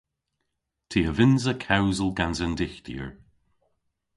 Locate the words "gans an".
2.17-2.53